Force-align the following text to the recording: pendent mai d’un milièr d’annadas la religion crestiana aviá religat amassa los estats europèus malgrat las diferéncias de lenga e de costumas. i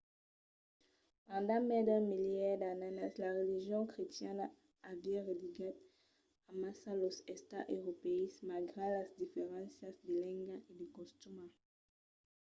pendent 1.27 1.63
mai 1.69 1.83
d’un 1.87 2.01
milièr 2.11 2.55
d’annadas 2.61 3.13
la 3.21 3.31
religion 3.39 3.81
crestiana 3.91 4.45
aviá 4.91 5.19
religat 5.29 5.77
amassa 6.51 6.89
los 7.01 7.17
estats 7.35 7.69
europèus 7.77 8.33
malgrat 8.49 8.91
las 8.97 9.11
diferéncias 9.21 9.95
de 10.05 10.11
lenga 10.23 10.57
e 10.69 10.71
de 10.79 10.87
costumas. 10.97 11.53
i 11.57 11.63